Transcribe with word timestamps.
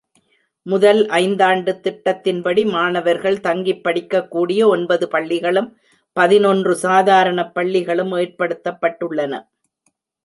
முதல் 0.65 1.05
ஐந்தாண்டுத் 1.07 1.81
திட்டத்தின்படி 1.81 2.63
மாணவர்கள் 2.71 3.37
தங்கிப் 3.39 3.83
படிக்கக் 3.83 4.31
கூடிய 4.31 4.67
ஒன்பது 4.67 5.07
பள்ளிகளும், 5.07 5.69
பதினொன்று 6.17 6.75
சாதாரணப் 6.75 7.53
பள்ளிகளும் 7.53 8.11
ஏற்படுத்தப்பட்டுள்ளன. 8.13 9.33